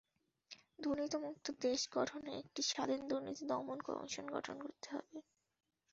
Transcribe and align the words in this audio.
দুর্নীতিমুক্ত 0.79 1.45
দেশ 1.61 1.81
গঠনে 1.91 2.31
একটি 2.41 2.61
স্বাধীন 2.63 3.01
দুর্নীতি 3.07 3.43
দমন 3.47 3.77
কমিশন 3.81 4.25
গঠন 4.35 4.55
করতে 4.63 4.87
হবে। 4.95 5.17